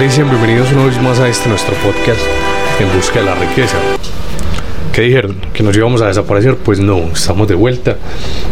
[0.00, 2.20] Y sean bienvenidos una vez más a este nuestro podcast
[2.80, 3.76] En Busca de la Riqueza.
[4.94, 5.36] ¿Qué dijeron?
[5.52, 6.56] ¿Que nos íbamos a desaparecer?
[6.56, 7.98] Pues no, estamos de vuelta.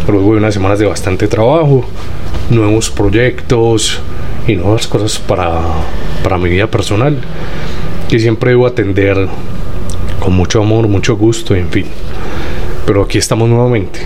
[0.06, 1.86] Luego de unas semanas de bastante trabajo,
[2.50, 3.98] nuevos proyectos
[4.46, 5.62] y nuevas cosas para,
[6.22, 7.16] para mi vida personal.
[8.10, 9.26] Que siempre debo atender
[10.20, 11.86] con mucho amor, mucho gusto, en fin.
[12.84, 14.00] Pero aquí estamos nuevamente.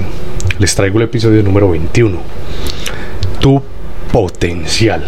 [0.61, 2.19] Les traigo el episodio número 21.
[3.41, 3.61] Tu
[4.13, 5.03] potencial.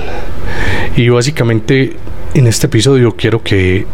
[0.96, 1.96] Y básicamente
[2.34, 3.86] en este episodio quiero que,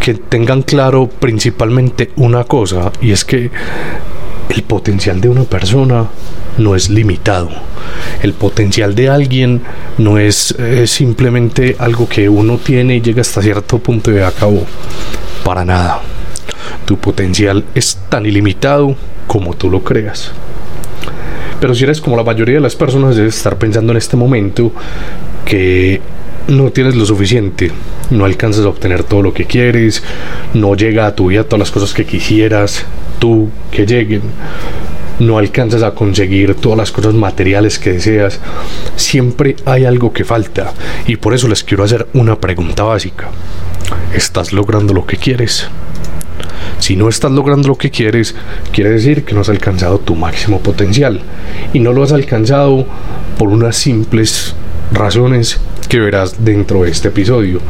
[0.00, 3.50] que tengan claro principalmente una cosa y es que
[4.48, 6.06] el potencial de una persona
[6.58, 7.50] no es limitado.
[8.22, 9.62] El potencial de alguien
[9.98, 10.54] no es,
[10.86, 14.64] simplemente algo que uno tiene y llega hasta cierto punto y acabó.
[15.44, 16.00] Para nada.
[16.84, 18.94] Tu potencial es tan ilimitado
[19.26, 20.32] como tú lo creas.
[21.60, 24.72] Pero si eres como la mayoría de las personas, debes estar pensando en este momento
[25.44, 26.00] que
[26.50, 27.70] no tienes lo suficiente,
[28.10, 30.02] no alcanzas a obtener todo lo que quieres,
[30.52, 32.84] no llega a tu vida todas las cosas que quisieras,
[33.18, 34.22] tú que lleguen,
[35.20, 38.40] no alcanzas a conseguir todas las cosas materiales que deseas,
[38.96, 40.72] siempre hay algo que falta
[41.06, 43.28] y por eso les quiero hacer una pregunta básica.
[44.14, 45.68] ¿Estás logrando lo que quieres?
[46.78, 48.34] Si no estás logrando lo que quieres,
[48.72, 51.20] quiere decir que no has alcanzado tu máximo potencial
[51.72, 52.86] y no lo has alcanzado
[53.38, 54.54] por unas simples
[54.92, 57.60] razones que verás dentro de este episodio.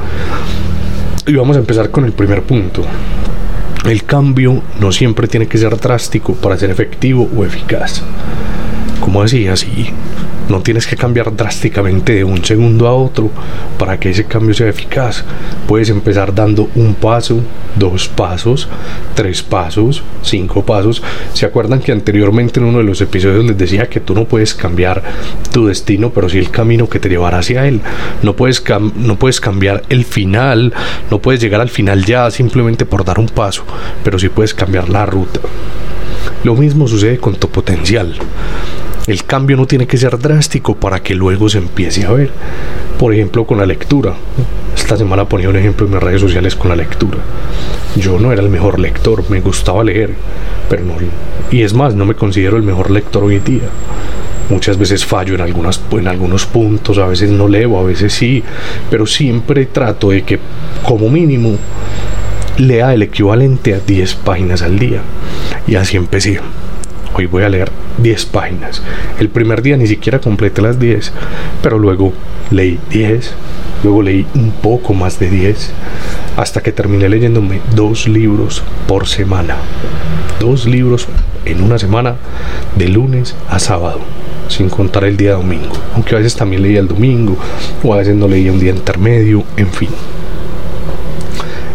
[1.27, 2.85] Y vamos a empezar con el primer punto.
[3.85, 8.03] El cambio no siempre tiene que ser drástico para ser efectivo o eficaz.
[9.01, 9.49] ¿Cómo así?
[9.49, 9.91] Así.
[10.51, 13.31] No tienes que cambiar drásticamente de un segundo a otro
[13.79, 15.25] para que ese cambio sea eficaz.
[15.69, 17.41] Puedes empezar dando un paso,
[17.77, 18.69] dos pasos,
[19.15, 21.05] tres pasos, cinco pasos.
[21.35, 24.53] ¿Se acuerdan que anteriormente en uno de los episodios les decía que tú no puedes
[24.53, 25.05] cambiar
[25.53, 27.81] tu destino, pero sí el camino que te llevará hacia él?
[28.25, 28.65] No puedes,
[28.97, 30.75] no puedes cambiar el final,
[31.13, 33.63] no puedes llegar al final ya simplemente por dar un paso,
[34.03, 35.39] pero sí puedes cambiar la ruta.
[36.43, 38.17] Lo mismo sucede con tu potencial.
[39.11, 42.31] El cambio no tiene que ser drástico para que luego se empiece a ver.
[42.97, 44.15] Por ejemplo, con la lectura.
[44.77, 47.19] Esta semana ponía un ejemplo en mis redes sociales con la lectura.
[47.97, 50.15] Yo no era el mejor lector, me gustaba leer,
[50.69, 50.95] pero no.
[51.51, 53.69] Y es más, no me considero el mejor lector hoy día.
[54.49, 58.45] Muchas veces fallo en, en algunos puntos, a veces no leo, a veces sí,
[58.91, 60.39] pero siempre trato de que,
[60.85, 61.59] como mínimo,
[62.59, 65.01] lea el equivalente a 10 páginas al día.
[65.67, 66.39] Y así empecé.
[67.27, 68.83] Voy a leer 10 páginas.
[69.19, 71.13] El primer día ni siquiera completé las 10,
[71.63, 72.13] pero luego
[72.51, 73.33] leí 10,
[73.83, 75.71] luego leí un poco más de 10,
[76.37, 79.57] hasta que terminé leyéndome dos libros por semana.
[80.39, 81.07] Dos libros
[81.45, 82.17] en una semana,
[82.77, 84.01] de lunes a sábado,
[84.49, 85.73] sin contar el día domingo.
[85.95, 87.37] Aunque a veces también leía el domingo,
[87.83, 89.91] o a veces no leía un día intermedio, en fin.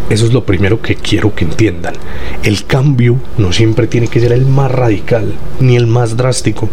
[0.09, 1.95] Eso es lo primero que quiero que entiendan.
[2.43, 6.69] El cambio no siempre tiene que ser el más radical ni el más drástico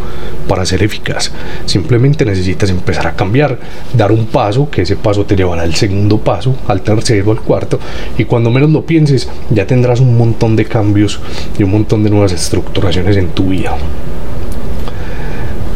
[0.46, 1.32] para ser eficaz.
[1.64, 3.58] Simplemente necesitas empezar a cambiar,
[3.94, 7.78] dar un paso, que ese paso te llevará al segundo paso, al tercero, al cuarto,
[8.18, 11.18] y cuando menos lo pienses ya tendrás un montón de cambios
[11.58, 13.76] y un montón de nuevas estructuraciones en tu vida.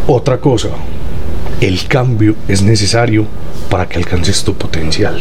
[0.07, 0.69] Otra cosa,
[1.61, 3.25] el cambio es necesario
[3.71, 5.19] para que alcances tu potencial.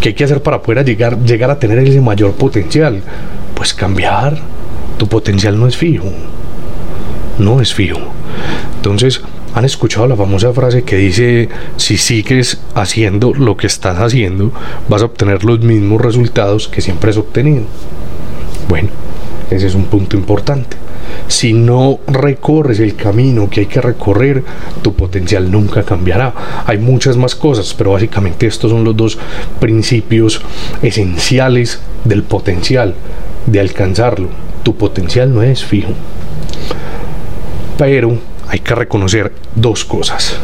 [0.00, 3.02] ¿Qué hay que hacer para poder llegar, llegar a tener ese mayor potencial?
[3.54, 4.38] Pues cambiar.
[4.98, 6.10] Tu potencial no es fijo.
[7.38, 8.00] No es fijo.
[8.76, 9.22] Entonces,
[9.54, 14.52] han escuchado la famosa frase que dice, si sigues haciendo lo que estás haciendo,
[14.88, 17.64] vas a obtener los mismos resultados que siempre has obtenido.
[18.68, 18.88] Bueno,
[19.50, 20.76] ese es un punto importante.
[21.30, 24.42] Si no recorres el camino que hay que recorrer,
[24.82, 26.34] tu potencial nunca cambiará.
[26.66, 29.16] Hay muchas más cosas, pero básicamente estos son los dos
[29.60, 30.42] principios
[30.82, 32.96] esenciales del potencial,
[33.46, 34.28] de alcanzarlo.
[34.64, 35.92] Tu potencial no es fijo.
[37.78, 38.18] Pero
[38.48, 40.36] hay que reconocer dos cosas.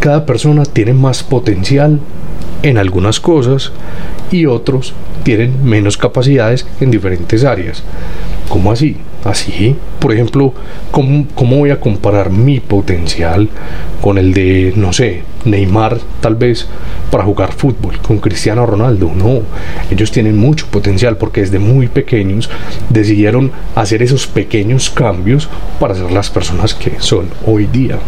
[0.00, 2.00] Cada persona tiene más potencial
[2.62, 3.70] en algunas cosas
[4.30, 4.94] y otros
[5.24, 7.82] tienen menos capacidades en diferentes áreas.
[8.52, 8.98] ¿Cómo así?
[9.24, 10.52] Así, por ejemplo,
[10.90, 13.48] ¿cómo, ¿cómo, voy a comparar mi potencial
[14.02, 16.66] con el de, no sé, Neymar tal vez
[17.10, 19.10] para jugar fútbol, con Cristiano Ronaldo?
[19.16, 19.40] No,
[19.90, 22.50] ellos tienen mucho potencial porque desde muy pequeños
[22.90, 25.48] decidieron hacer esos pequeños cambios
[25.80, 28.00] para ser las personas que son hoy día.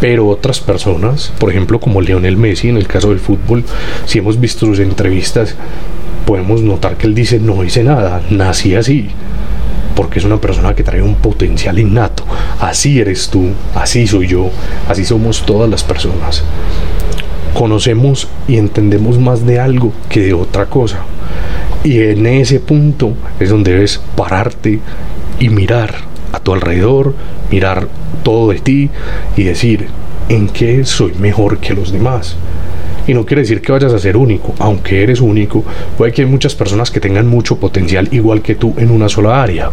[0.00, 3.62] Pero otras personas, por ejemplo como Lionel Messi en el caso del fútbol,
[4.06, 5.54] si hemos visto sus entrevistas,
[6.24, 9.10] podemos notar que él dice no hice nada, nací así
[9.94, 12.24] porque es una persona que trae un potencial innato.
[12.60, 14.50] Así eres tú, así soy yo,
[14.88, 16.44] así somos todas las personas.
[17.54, 20.98] conocemos y entendemos más de algo que de otra cosa.
[21.84, 24.80] Y en ese punto es donde debes pararte
[25.38, 25.94] y mirar
[26.32, 27.14] a tu alrededor,
[27.50, 27.86] mirar
[28.24, 28.90] todo de ti
[29.36, 29.88] y decir
[30.28, 32.36] en qué soy mejor que los demás.
[33.06, 35.62] Y no quiere decir que vayas a ser único, aunque eres único,
[35.96, 39.42] puede que hay muchas personas que tengan mucho potencial igual que tú en una sola
[39.42, 39.70] área.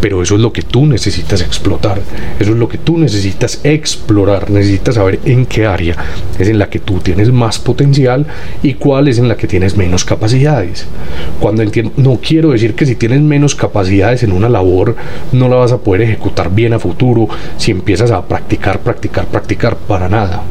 [0.00, 2.00] Pero eso es lo que tú necesitas explotar,
[2.38, 5.96] eso es lo que tú necesitas explorar, necesitas saber en qué área
[6.38, 8.26] es en la que tú tienes más potencial
[8.62, 10.86] y cuál es en la que tienes menos capacidades.
[11.40, 14.96] Cuando entiendo, no quiero decir que si tienes menos capacidades en una labor
[15.32, 19.76] no la vas a poder ejecutar bien a futuro si empiezas a practicar, practicar, practicar
[19.76, 20.42] para nada.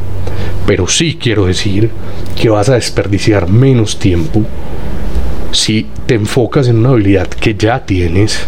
[0.69, 1.89] Pero sí quiero decir
[2.39, 4.43] que vas a desperdiciar menos tiempo
[5.51, 8.41] si te enfocas en una habilidad que ya tienes,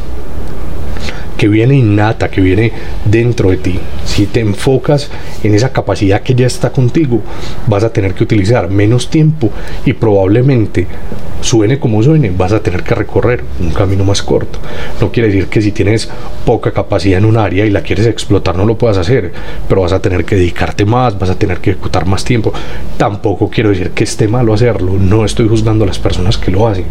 [1.36, 2.74] que viene innata, que viene
[3.06, 3.80] dentro de ti.
[4.06, 5.10] Si te enfocas
[5.44, 7.24] en esa capacidad que ya está contigo,
[7.66, 9.50] vas a tener que utilizar menos tiempo
[9.84, 10.86] y probablemente
[11.42, 14.60] suene como suene, vas a tener que recorrer un camino más corto.
[15.00, 16.10] No quiere decir que si tienes
[16.46, 19.32] poca capacidad en un área y la quieres explotar no lo puedas hacer,
[19.68, 22.54] pero vas a tener que dedicarte más, vas a tener que ejecutar más tiempo.
[22.98, 26.68] Tampoco quiero decir que esté malo hacerlo, no estoy juzgando a las personas que lo
[26.68, 26.86] hacen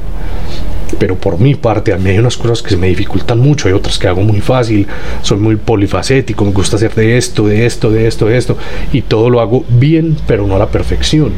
[0.99, 3.75] pero por mi parte a mí hay unas cosas que se me dificultan mucho, hay
[3.75, 4.87] otras que hago muy fácil,
[5.23, 8.57] soy muy polifacético, me gusta hacer de esto, de esto, de esto, de esto,
[8.93, 11.33] y todo lo hago bien, pero no a la perfección.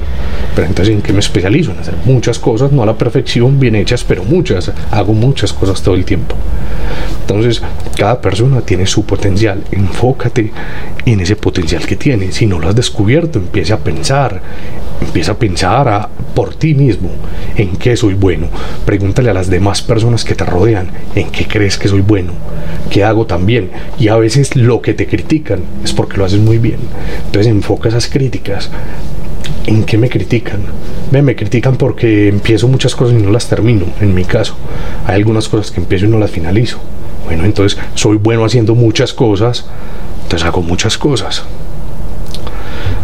[0.54, 1.72] Pero entonces, ¿en qué me especializo?
[1.72, 5.82] En hacer muchas cosas, no a la perfección, bien hechas, pero muchas, hago muchas cosas
[5.82, 6.34] todo el tiempo.
[7.20, 7.62] Entonces,
[7.96, 10.52] cada persona tiene su potencial, enfócate
[11.06, 14.40] en ese potencial que tiene, si no lo has descubierto, empieza a pensar,
[15.02, 17.10] empieza a pensar por ti mismo,
[17.56, 18.48] en qué soy bueno,
[18.84, 22.32] pregúntale a las demás personas que te rodean en qué crees que soy bueno,
[22.90, 23.70] qué hago también.
[23.98, 26.78] Y a veces lo que te critican es porque lo haces muy bien.
[27.26, 28.70] Entonces enfoca esas críticas.
[29.66, 30.60] ¿En qué me critican?
[31.10, 33.84] Ve, me critican porque empiezo muchas cosas y no las termino.
[34.00, 34.56] En mi caso,
[35.06, 36.78] hay algunas cosas que empiezo y no las finalizo.
[37.26, 39.66] Bueno, entonces soy bueno haciendo muchas cosas,
[40.24, 41.44] entonces hago muchas cosas.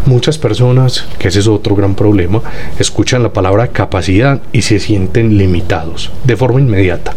[0.06, 2.40] Muchas personas, que ese es otro gran problema,
[2.78, 7.14] escuchan la palabra capacidad y se sienten limitados de forma inmediata,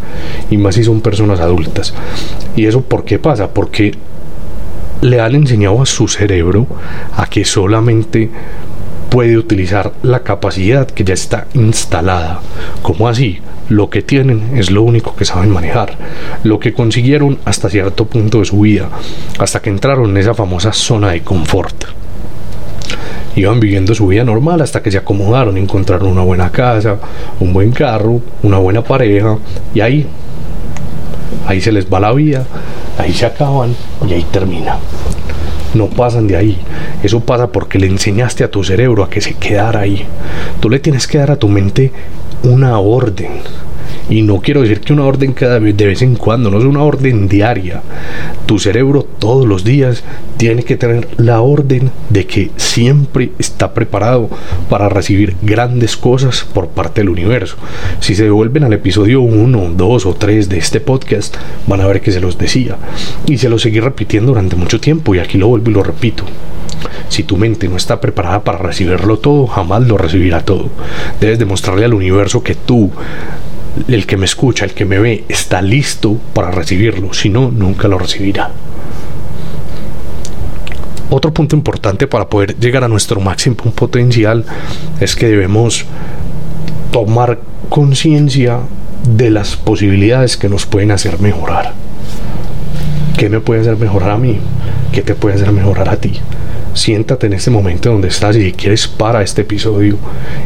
[0.50, 1.94] y más si son personas adultas.
[2.56, 3.54] ¿Y eso por qué pasa?
[3.54, 3.94] Porque
[5.02, 6.68] le han enseñado a su cerebro
[7.16, 8.30] a que solamente
[9.10, 12.40] puede utilizar la capacidad que ya está instalada.
[12.82, 13.40] ¿Cómo así?
[13.68, 15.98] Lo que tienen es lo único que saben manejar,
[16.44, 18.90] lo que consiguieron hasta cierto punto de su vida,
[19.38, 21.86] hasta que entraron en esa famosa zona de confort
[23.36, 26.98] iban viviendo su vida normal hasta que se acomodaron, encontraron una buena casa,
[27.40, 29.38] un buen carro, una buena pareja
[29.74, 30.08] y ahí,
[31.48, 32.46] ahí se les va la vida,
[32.98, 33.76] ahí se acaban
[34.08, 34.78] y ahí termina.
[35.74, 36.58] No pasan de ahí.
[37.02, 40.06] Eso pasa porque le enseñaste a tu cerebro a que se quedara ahí.
[40.60, 41.94] Tú le tienes que dar a tu mente
[42.44, 43.30] una orden
[44.10, 46.84] y no quiero decir que una orden cada de vez en cuando, no es una
[46.84, 47.82] orden diaria.
[48.46, 50.04] Tu cerebro todos los días
[50.38, 54.30] tiene que tener la orden de que siempre está preparado
[54.70, 57.56] para recibir grandes cosas por parte del universo.
[58.00, 61.38] Si se devuelven al episodio 1, 2 o 3 de este podcast,
[61.68, 62.78] van a ver que se los decía.
[63.28, 66.26] Y se lo seguí repitiendo durante mucho tiempo y aquí lo vuelvo y lo repito.
[67.10, 70.70] Si tu mente no está preparada para recibirlo todo, jamás lo recibirá todo.
[71.20, 72.92] Debes demostrarle al universo que tú
[73.88, 77.88] el que me escucha, el que me ve, está listo para recibirlo, si no, nunca
[77.88, 78.52] lo recibirá.
[81.10, 84.46] Otro punto importante para poder llegar a nuestro máximo potencial
[85.02, 85.86] es que debemos
[86.92, 88.60] tomar conciencia
[89.04, 91.74] de las posibilidades que nos pueden hacer mejorar.
[93.18, 94.40] ¿Qué me puede hacer mejorar a mí?
[94.92, 96.14] ¿Qué te puede hacer mejorar a ti?
[96.74, 99.98] Siéntate en este momento donde estás y si quieres para este episodio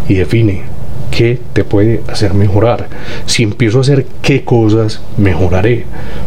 [0.09, 0.74] y define
[1.15, 2.89] qué te puede hacer mejorar.
[3.25, 5.85] Si empiezo a hacer qué cosas, mejoraré.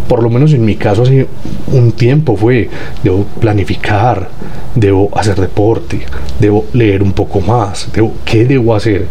[0.09, 1.27] Por lo menos en mi caso hace
[1.67, 2.71] un tiempo fue,
[3.03, 4.31] debo planificar,
[4.75, 6.01] debo hacer deporte,
[6.41, 9.07] debo leer un poco más, debo, ¿qué debo hacer?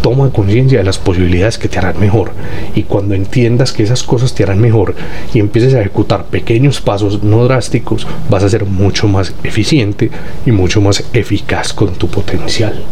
[0.00, 2.32] Toma conciencia de las posibilidades que te harán mejor.
[2.74, 4.94] Y cuando entiendas que esas cosas te harán mejor
[5.34, 10.10] y empieces a ejecutar pequeños pasos no drásticos, vas a ser mucho más eficiente
[10.46, 12.82] y mucho más eficaz con tu potencial.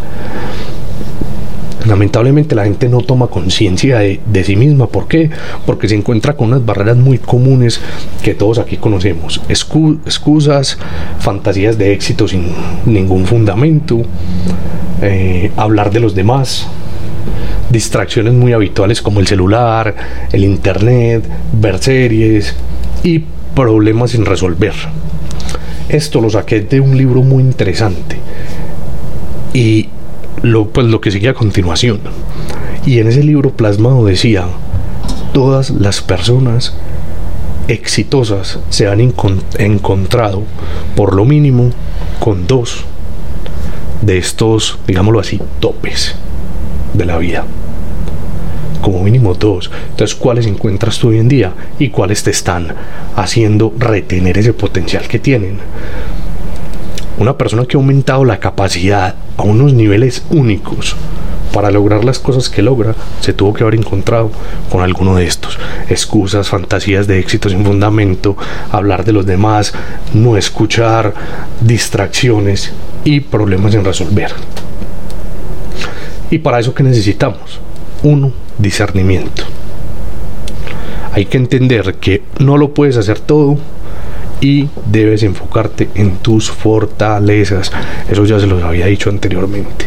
[1.88, 4.88] Lamentablemente la gente no toma conciencia de, sí misma.
[4.88, 5.30] ¿Por qué?
[5.64, 7.80] Porque se encuentra con unas barreras muy comunes
[8.22, 9.40] que todos aquí conocemos.
[9.48, 10.78] excusas,
[11.18, 12.52] fantasías de éxito sin
[12.84, 14.02] ningún fundamento,
[15.00, 16.66] eh, hablar de los demás,
[17.70, 19.94] distracciones muy habituales como el celular,
[20.30, 22.54] el internet, ver series
[23.02, 24.74] y problemas sin resolver.
[25.88, 28.16] Esto lo saqué de un libro muy interesante
[29.54, 29.88] y
[30.42, 32.00] lo, pues, lo que sigue a continuación.
[32.86, 34.46] Y en ese libro plasmado decía,
[35.32, 36.74] todas las personas
[37.68, 39.00] exitosas se han
[39.58, 40.42] encontrado
[40.96, 41.70] por lo mínimo
[42.18, 42.84] con dos
[44.00, 46.14] de estos, digámoslo así, topes
[46.94, 47.44] de la vida.
[48.80, 49.70] Como mínimo dos.
[49.90, 52.74] Entonces, ¿cuáles encuentras tú hoy en día y cuáles te están
[53.16, 55.58] haciendo retener ese potencial que tienen?
[57.18, 60.96] Una persona que ha aumentado la capacidad a unos niveles únicos
[61.52, 64.30] para lograr las cosas que logra, se tuvo que haber encontrado
[64.70, 65.58] con alguno de estos.
[65.88, 68.36] Excusas, fantasías de éxito sin fundamento,
[68.70, 69.74] hablar de los demás,
[70.14, 71.14] no escuchar,
[71.60, 72.72] distracciones
[73.04, 74.32] y problemas en resolver.
[76.30, 77.60] ¿Y para eso qué necesitamos?
[78.02, 79.44] Uno, discernimiento.
[81.12, 83.58] Hay que entender que no lo puedes hacer todo
[84.40, 87.72] y debes enfocarte en tus fortalezas.
[88.10, 89.86] Eso ya se los había dicho anteriormente.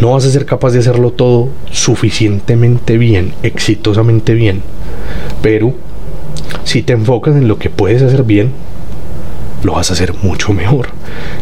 [0.00, 4.62] No vas a ser capaz de hacerlo todo suficientemente bien, exitosamente bien.
[5.42, 5.74] Pero
[6.64, 8.52] si te enfocas en lo que puedes hacer bien,
[9.64, 10.88] lo vas a hacer mucho mejor.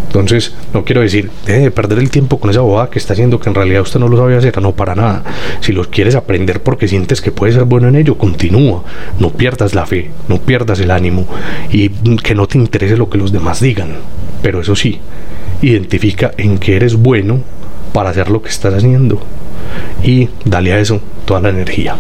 [0.07, 3.49] Entonces, no quiero decir, de perder el tiempo con esa bobada que está haciendo que
[3.49, 5.25] en realidad usted no lo sabe hacer, no para nada.
[5.61, 8.85] Si lo quieres aprender porque sientes que puedes ser bueno en ello, continúa.
[9.19, 11.27] No pierdas la fe, no pierdas el ánimo
[11.71, 13.97] y que no te interese lo que los demás digan.
[14.41, 15.01] Pero eso sí,
[15.61, 17.41] identifica en qué eres bueno
[17.93, 19.21] para hacer lo que estás haciendo
[20.03, 21.97] y dale a eso toda la energía.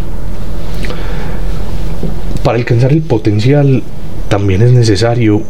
[2.44, 3.82] Para alcanzar el potencial
[4.28, 5.42] también es necesario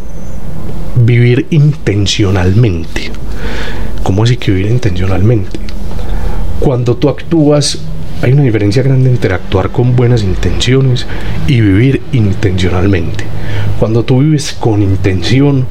[1.04, 3.10] vivir intencionalmente.
[4.02, 5.58] ¿Cómo así que vivir intencionalmente?
[6.60, 7.78] Cuando tú actúas,
[8.22, 11.06] hay una diferencia grande entre actuar con buenas intenciones
[11.46, 13.24] y vivir intencionalmente.
[13.80, 15.66] Cuando tú vives con intención,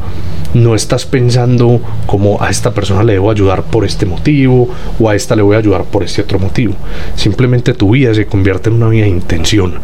[0.53, 5.15] no estás pensando como a esta persona le debo ayudar por este motivo o a
[5.15, 6.74] esta le voy a ayudar por este otro motivo.
[7.15, 9.75] Simplemente tu vida se convierte en una vida de intención.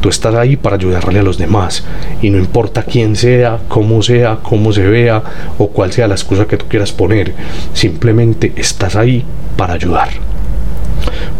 [0.00, 1.84] Tú estás ahí para ayudarle a los demás
[2.22, 5.22] y no importa quién sea, cómo sea, cómo se vea
[5.58, 7.34] o cuál sea la excusa que tú quieras poner.
[7.72, 9.24] Simplemente estás ahí
[9.56, 10.08] para ayudar.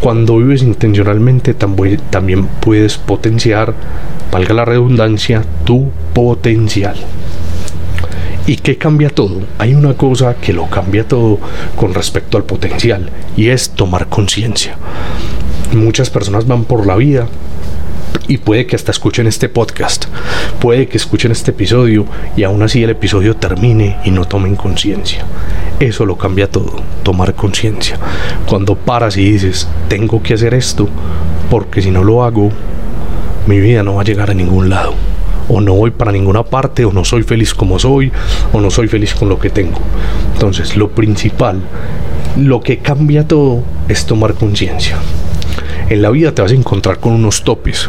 [0.01, 3.75] Cuando vives intencionalmente también puedes potenciar,
[4.31, 6.97] valga la redundancia, tu potencial.
[8.49, 9.41] ¿Y qué cambia todo?
[9.59, 11.41] Hay una cosa que lo cambia todo
[11.75, 14.77] con respecto al potencial y es tomar conciencia.
[15.73, 17.27] Muchas personas van por la vida
[18.29, 20.05] y puede que hasta escuchen este podcast,
[20.61, 25.25] puede que escuchen este episodio y aún así el episodio termine y no tomen conciencia.
[25.81, 27.99] Eso lo cambia todo, tomar conciencia.
[28.49, 30.89] Cuando paras y dices, tengo que hacer esto,
[31.51, 32.53] porque si no lo hago,
[33.49, 34.95] mi vida no va a llegar a ningún lado
[35.49, 38.11] o no voy para ninguna parte, o no soy feliz como soy,
[38.53, 39.79] o no soy feliz con lo que tengo.
[40.33, 41.61] Entonces, lo principal,
[42.37, 44.99] lo que cambia todo es tomar conciencia.
[45.89, 47.89] En la vida te vas a encontrar con unos topes.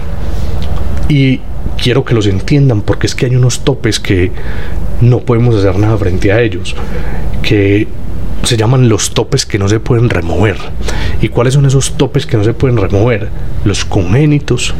[1.09, 1.39] Y
[1.81, 4.31] quiero que los entiendan porque es que hay unos topes que
[5.01, 6.75] no podemos hacer nada frente a ellos.
[7.41, 7.87] Que
[8.43, 10.57] se llaman los topes que no se pueden remover.
[11.21, 13.29] ¿Y cuáles son esos topes que no se pueden remover?
[13.65, 14.73] Los congénitos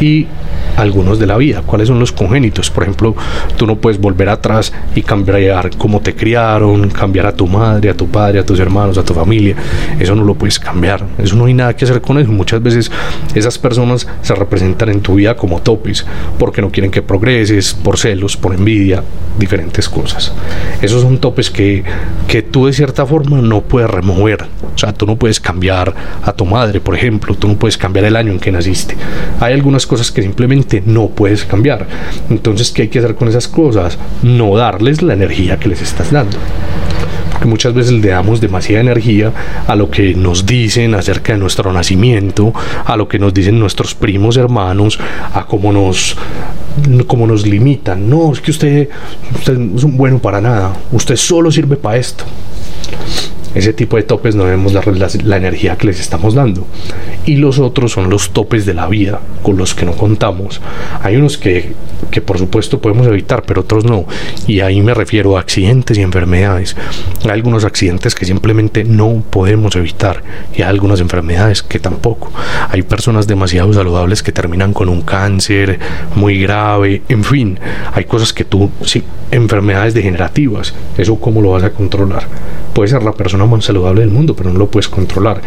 [0.00, 0.26] y
[0.76, 1.62] algunos de la vida.
[1.64, 2.70] ¿Cuáles son los congénitos?
[2.70, 3.14] Por ejemplo,
[3.56, 7.96] tú no puedes volver atrás y cambiar cómo te criaron, cambiar a tu madre, a
[7.96, 9.56] tu padre, a tus hermanos, a tu familia.
[9.98, 11.04] Eso no lo puedes cambiar.
[11.18, 12.30] Eso no hay nada que hacer con eso.
[12.30, 12.90] Muchas veces
[13.34, 16.04] esas personas se representan en tu vida como topes
[16.38, 19.02] porque no quieren que progreses, por celos, por envidia,
[19.38, 20.32] diferentes cosas.
[20.80, 21.84] Esos son topes que,
[22.28, 24.42] que tú de cierta forma no puedes remover.
[24.74, 27.34] O sea, tú no puedes cambiar a tu madre, por ejemplo.
[27.34, 28.96] Tú no puedes cambiar el año en que naciste.
[29.40, 31.86] Hay algunas cosas que simplemente no puedes cambiar.
[32.30, 33.98] Entonces, ¿qué hay que hacer con esas cosas?
[34.22, 36.36] No darles la energía que les estás dando
[37.34, 39.32] porque muchas veces le damos demasiada energía
[39.66, 42.54] a lo que nos dicen acerca de nuestro nacimiento,
[42.84, 45.00] a lo que nos dicen nuestros primos hermanos,
[45.32, 46.16] a cómo nos
[47.08, 48.08] cómo nos limitan.
[48.08, 48.88] No, es que usted,
[49.34, 52.24] usted es un bueno para nada, usted solo sirve para esto
[53.54, 56.66] ese tipo de topes no la, la, energía que les estamos dando.
[57.24, 60.60] Y los otros son los topes de la vida con los que no contamos.
[61.02, 61.72] Hay unos que,
[62.10, 64.06] que por supuesto podemos evitar, pero otros no.
[64.46, 66.76] Y ahí me refiero a accidentes y enfermedades.
[67.24, 70.22] Hay algunos accidentes que simplemente no podemos evitar
[70.56, 72.32] y hay algunas enfermedades que tampoco.
[72.68, 75.78] Hay personas demasiado saludables que terminan con un cáncer
[76.14, 77.02] muy grave.
[77.08, 77.58] En fin,
[77.92, 80.74] hay cosas que tú, sí, enfermedades degenerativas.
[80.98, 82.26] ¿Eso cómo lo vas a controlar?
[82.74, 85.40] Puede ser la persona más saludable del mundo, pero no lo puedes controlar.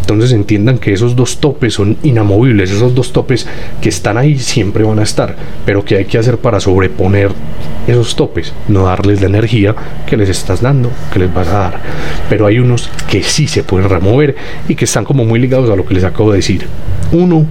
[0.00, 3.46] Entonces entiendan que esos dos topes son inamovibles, esos dos topes
[3.80, 7.32] que están ahí siempre van a estar, pero que hay que hacer para sobreponer
[7.86, 9.74] esos topes, no darles la energía
[10.06, 11.80] que les estás dando, que les vas a dar.
[12.28, 14.36] Pero hay unos que sí se pueden remover
[14.68, 16.66] y que están como muy ligados a lo que les acabo de decir.
[17.12, 17.46] Uno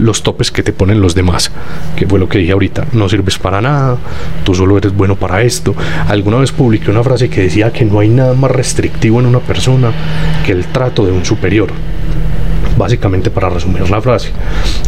[0.00, 1.50] los topes que te ponen los demás,
[1.96, 3.96] que fue lo que dije ahorita, no sirves para nada,
[4.44, 5.74] tú solo eres bueno para esto.
[6.08, 9.40] Alguna vez publiqué una frase que decía que no hay nada más restrictivo en una
[9.40, 9.92] persona
[10.44, 11.70] que el trato de un superior.
[12.76, 14.30] Básicamente para resumir la frase,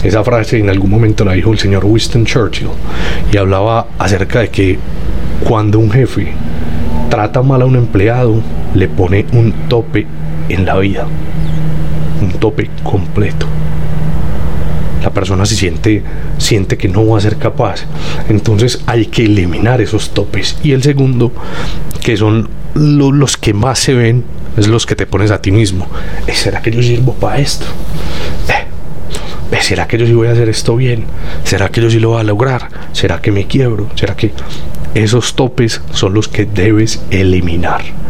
[0.02, 2.69] esa frase en algún momento la dijo el señor Winston Churchill
[3.31, 4.78] y hablaba acerca de que
[5.45, 6.33] cuando un jefe
[7.11, 8.40] trata mal a un empleado,
[8.75, 10.07] le pone un tope
[10.49, 11.07] en la vida,
[12.23, 13.47] un tope completo
[15.02, 16.02] la persona se siente,
[16.38, 17.85] siente que no va a ser capaz.
[18.28, 20.59] Entonces hay que eliminar esos topes.
[20.62, 21.32] Y el segundo,
[22.02, 24.25] que son los que más se ven,
[24.56, 25.88] es los que te pones a ti mismo.
[26.26, 27.66] Eh, ¿Será que yo sirvo para esto?
[28.49, 31.04] Eh, eh, ¿Será que yo sí voy a hacer esto bien?
[31.44, 32.68] ¿Será que yo sí lo voy a lograr?
[32.92, 33.88] ¿Será que me quiebro?
[33.94, 34.32] ¿Será que
[34.94, 38.01] esos topes son los que debes eliminar?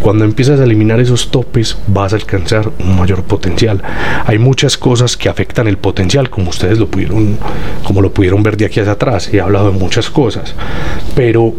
[0.00, 3.82] Cuando empiezas a eliminar esos topes vas a alcanzar un mayor potencial.
[4.26, 7.38] Hay muchas cosas que afectan el potencial, como ustedes lo pudieron,
[7.84, 9.32] como lo pudieron ver de aquí hacia atrás.
[9.32, 10.54] He hablado de muchas cosas,
[11.14, 11.54] pero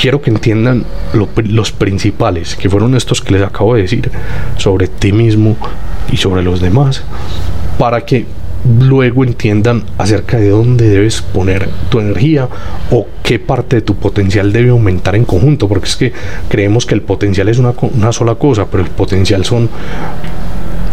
[0.00, 4.10] quiero que entiendan los principales, que fueron estos que les acabo de decir,
[4.56, 5.56] sobre ti mismo
[6.10, 7.02] y sobre los demás,
[7.78, 8.26] para que
[8.80, 12.48] luego entiendan acerca de dónde debes poner tu energía
[12.90, 16.12] o qué parte de tu potencial debe aumentar en conjunto, porque es que
[16.48, 19.68] creemos que el potencial es una, una sola cosa, pero el potencial son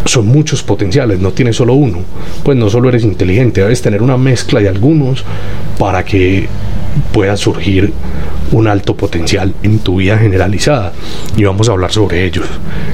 [0.06, 1.98] son muchos potenciales, no tienes solo uno.
[2.44, 5.24] Pues no solo eres inteligente, debes tener una mezcla de algunos
[5.78, 6.48] para que
[7.12, 7.92] pueda surgir
[8.52, 10.92] un alto potencial en tu vida generalizada
[11.36, 12.46] y vamos a hablar sobre ellos.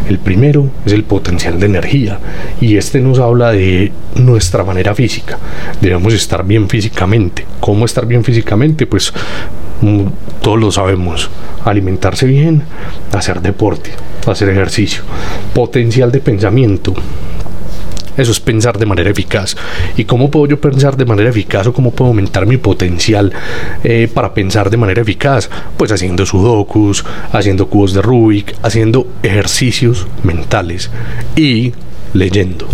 [0.08, 2.18] El primero es el potencial de energía
[2.60, 5.38] y este nos habla de nuestra manera física.
[5.80, 7.46] Debemos estar bien físicamente.
[7.60, 8.86] ¿Cómo estar bien físicamente?
[8.86, 9.12] Pues
[9.80, 10.04] mm,
[10.40, 11.30] todos lo sabemos.
[11.64, 12.62] Alimentarse bien,
[13.12, 13.90] hacer deporte,
[14.26, 15.02] hacer ejercicio.
[15.54, 16.94] Potencial de pensamiento
[18.16, 19.56] eso es pensar de manera eficaz.
[19.96, 23.32] ¿Y cómo puedo yo pensar de manera eficaz o cómo puedo aumentar mi potencial
[23.84, 25.48] eh, para pensar de manera eficaz?
[25.76, 30.90] Pues haciendo sudokus, haciendo cubos de Rubik, haciendo ejercicios mentales
[31.36, 31.72] y
[32.12, 32.68] leyendo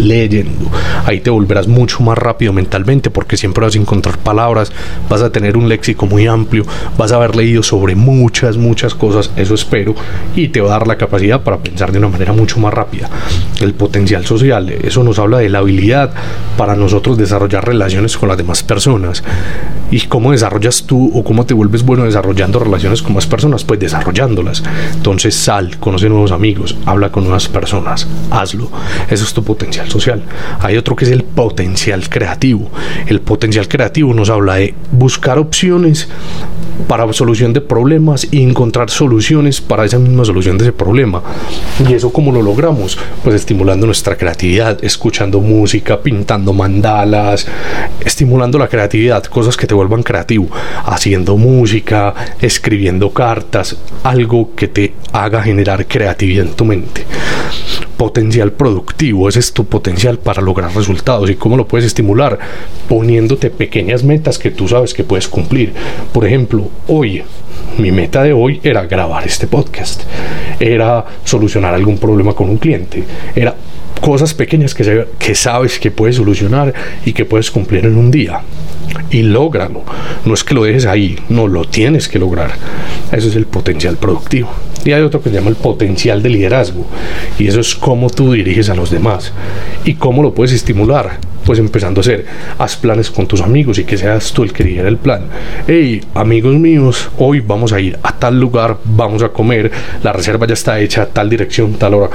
[0.00, 0.70] leyendo.
[1.04, 4.72] Ahí te volverás mucho más rápido mentalmente porque siempre vas a encontrar palabras,
[5.08, 6.64] vas a tener un léxico muy amplio,
[6.96, 9.94] vas a haber leído sobre muchas, muchas cosas, eso espero,
[10.34, 13.08] y te va a dar la capacidad para pensar de una manera mucho más rápida.
[13.60, 16.12] El potencial social, eso nos habla de la habilidad
[16.56, 19.22] para nosotros desarrollar relaciones con las demás personas.
[19.90, 23.64] ¿Y cómo desarrollas tú o cómo te vuelves bueno desarrollando relaciones con más personas?
[23.64, 24.62] Pues desarrollándolas.
[24.94, 28.70] Entonces sal, conoce nuevos amigos, habla con nuevas personas, hazlo.
[29.10, 30.22] Eso es tu potencial social.
[30.60, 32.70] Hay otro que es el potencial creativo.
[33.06, 36.08] El potencial creativo nos habla de buscar opciones
[36.86, 41.22] para solución de problemas y encontrar soluciones para esa misma solución de ese problema.
[41.86, 42.98] ¿Y eso cómo lo logramos?
[43.22, 47.46] Pues estimulando nuestra creatividad, escuchando música, pintando mandalas,
[48.04, 50.48] estimulando la creatividad, cosas que te vuelvan creativo,
[50.84, 57.04] haciendo música, escribiendo cartas, algo que te haga generar creatividad en tu mente
[58.00, 62.38] potencial productivo, ese es tu potencial para lograr resultados y cómo lo puedes estimular
[62.88, 65.74] poniéndote pequeñas metas que tú sabes que puedes cumplir.
[66.10, 67.22] Por ejemplo, hoy
[67.76, 70.04] mi meta de hoy era grabar este podcast,
[70.58, 73.04] era solucionar algún problema con un cliente,
[73.36, 73.54] era
[74.00, 76.72] cosas pequeñas que, que sabes que puedes solucionar
[77.04, 78.40] y que puedes cumplir en un día.
[79.10, 79.82] Y lógralo.
[80.24, 82.52] No es que lo dejes ahí, no lo tienes que lograr.
[83.12, 84.50] Eso es el potencial productivo.
[84.84, 86.86] Y hay otro que se llama el potencial de liderazgo.
[87.38, 89.32] Y eso es cómo tú diriges a los demás.
[89.84, 91.18] Y cómo lo puedes estimular.
[91.44, 92.26] Pues empezando a hacer,
[92.58, 95.22] haz planes con tus amigos y que seas tú el que lidera el plan.
[95.66, 99.70] Hey, amigos míos, hoy vamos a ir a tal lugar, vamos a comer,
[100.02, 102.10] la reserva ya está hecha, tal dirección, tal hora.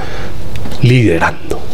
[0.82, 1.65] Liderando.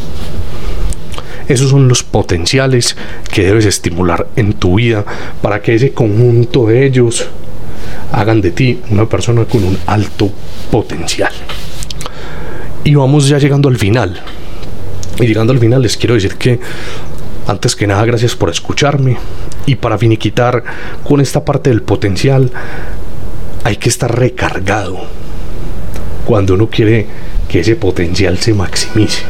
[1.48, 2.96] Esos son los potenciales
[3.33, 5.05] que debes estimular en tu vida
[5.40, 7.28] para que ese conjunto de ellos
[8.12, 10.31] hagan de ti una persona con un alto
[10.70, 11.33] potencial.
[12.85, 14.20] Y vamos ya llegando al final.
[15.18, 16.59] Y llegando al final les quiero decir que
[17.46, 19.16] antes que nada gracias por escucharme
[19.66, 20.62] y para finiquitar
[21.05, 22.50] con esta parte del potencial
[23.64, 25.00] hay que estar recargado
[26.24, 27.07] cuando uno quiere
[27.48, 29.22] que ese potencial se maximice.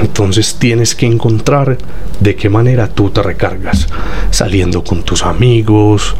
[0.00, 1.78] Entonces tienes que encontrar
[2.20, 3.88] de qué manera tú te recargas,
[4.30, 6.16] saliendo con tus amigos,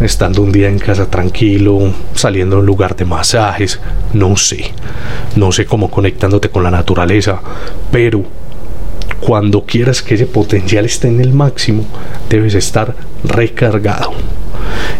[0.00, 3.80] estando un día en casa tranquilo, saliendo a un lugar de masajes,
[4.12, 4.72] no sé,
[5.36, 7.40] no sé cómo conectándote con la naturaleza,
[7.90, 8.24] pero
[9.20, 11.84] cuando quieras que ese potencial esté en el máximo,
[12.28, 14.12] debes estar recargado.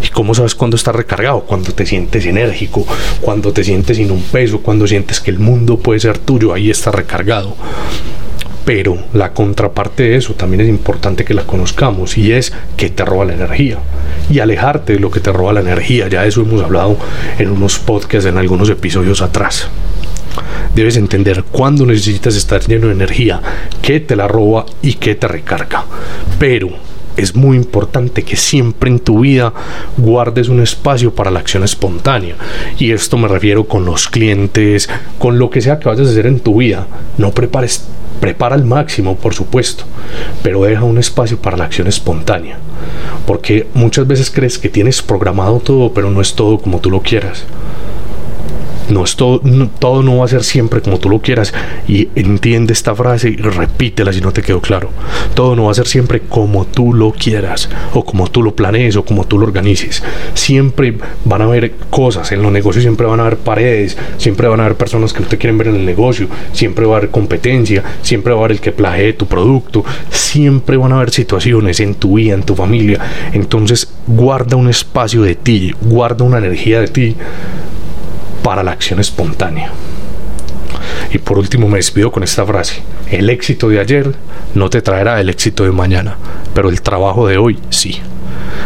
[0.03, 1.41] ¿Y cómo sabes cuándo estás recargado?
[1.41, 2.87] Cuando te sientes enérgico,
[3.21, 6.71] cuando te sientes sin un peso, cuando sientes que el mundo puede ser tuyo, ahí
[6.71, 7.57] estás recargado.
[8.65, 13.03] Pero la contraparte de eso también es importante que la conozcamos y es que te
[13.03, 13.79] roba la energía.
[14.29, 16.99] Y alejarte de lo que te roba la energía, ya de eso hemos hablado
[17.39, 19.69] en unos podcasts, en algunos episodios atrás.
[20.75, 23.41] Debes entender cuándo necesitas estar lleno de energía,
[23.81, 25.87] qué te la roba y qué te recarga.
[26.39, 26.69] Pero
[27.19, 29.53] es muy importante que siempre en tu vida
[29.97, 32.37] guardes un espacio para la acción espontánea.
[32.79, 36.27] Y esto me refiero con los clientes, con lo que sea que vayas a hacer
[36.27, 36.87] en tu vida.
[37.19, 37.85] No prepares
[38.21, 39.85] Prepara al máximo, por supuesto,
[40.43, 42.59] pero deja un espacio para la acción espontánea.
[43.27, 47.01] Porque muchas veces crees que tienes programado todo, pero no es todo como tú lo
[47.01, 47.45] quieras.
[48.89, 49.05] No
[49.43, 51.53] no, todo no va a ser siempre como tú lo quieras.
[51.87, 54.91] Y entiende esta frase y repítela si no te quedó claro.
[55.35, 58.97] Todo no va a ser siempre como tú lo quieras, o como tú lo planees,
[58.97, 60.03] o como tú lo organices.
[60.35, 62.33] Siempre van a haber cosas.
[62.33, 65.27] En los negocios siempre van a haber paredes, siempre van a haber personas que no
[65.27, 68.53] te quieren ver en el negocio, siempre va a haber competencia, siempre va a haber
[68.53, 72.55] el que plagee tu producto, siempre van a haber situaciones en tu vida, en tu
[72.55, 73.01] familia.
[73.33, 77.17] Entonces, guarda un espacio de ti, guarda una energía de ti
[78.49, 79.71] para la acción espontánea.
[81.13, 82.83] Y por último me despido con esta frase.
[83.11, 84.15] El éxito de ayer
[84.55, 86.17] no te traerá el éxito de mañana,
[86.55, 88.01] pero el trabajo de hoy sí.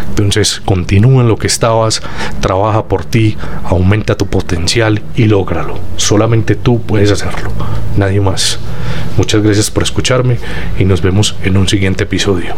[0.09, 2.01] Entonces continúa en lo que estabas,
[2.38, 5.81] trabaja por ti, aumenta tu potencial y lógralo.
[5.97, 7.51] Solamente tú puedes hacerlo,
[7.97, 8.61] nadie más.
[9.16, 10.38] Muchas gracias por escucharme
[10.79, 12.55] y nos vemos en un siguiente episodio.